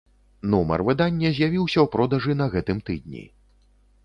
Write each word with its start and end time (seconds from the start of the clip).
Нумар 0.53 0.83
выдання 0.87 1.31
з'явіўся 1.39 1.79
ў 1.85 1.93
продажы 1.97 2.33
на 2.41 2.49
гэтым 2.57 2.81
тыдні. 2.89 3.23